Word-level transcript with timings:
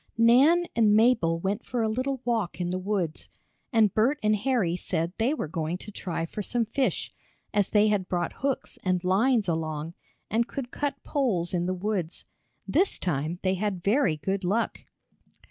Nan 0.17 0.65
and 0.75 0.95
Mabel 0.95 1.37
went 1.39 1.63
for 1.63 1.83
a 1.83 1.87
little 1.87 2.21
walk 2.25 2.59
in 2.59 2.71
the 2.71 2.79
woods, 2.79 3.29
and 3.71 3.93
Bert 3.93 4.17
and 4.23 4.35
Harry 4.35 4.75
said 4.75 5.13
they 5.19 5.31
were 5.31 5.47
going 5.47 5.77
to 5.77 5.91
try 5.91 6.25
for 6.25 6.41
some 6.41 6.65
fish, 6.65 7.11
as 7.53 7.69
they 7.69 7.87
had 7.89 8.07
brought 8.09 8.33
hooks 8.33 8.79
and 8.83 9.03
lines 9.03 9.47
along, 9.47 9.93
and 10.27 10.47
could 10.47 10.71
cut 10.71 11.03
poles 11.03 11.53
in 11.53 11.67
the 11.67 11.75
woods. 11.75 12.25
This 12.67 12.97
time 12.97 13.37
they 13.43 13.53
had 13.53 13.83
very 13.83 14.17
good 14.17 14.43
luck. 14.43 14.79